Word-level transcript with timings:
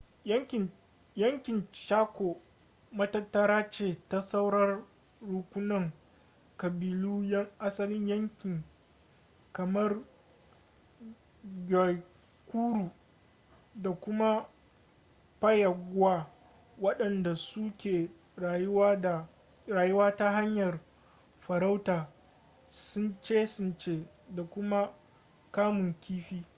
yankin 0.25 1.67
chaco 1.71 2.37
matattara 2.91 3.63
ce 3.69 3.97
ta 4.09 4.21
sauran 4.21 4.83
rukunan 5.21 5.91
ƙabilu 6.57 7.23
'yan 7.23 7.47
asalin 7.59 8.07
yanki 8.07 8.63
kamar 9.53 9.97
guaycuru 11.67 12.91
da 13.75 13.91
kuma 13.95 14.45
payagua 15.41 16.27
waɗanda 16.81 17.35
su 17.35 17.71
ke 17.77 18.09
rayuwa 19.67 20.15
ta 20.17 20.31
hanyar 20.31 20.79
farauta 21.39 22.07
tsince-tsince 22.67 24.07
da 24.29 24.43
kuma 24.43 24.93
kamun 25.51 25.93
kifi 25.99 26.45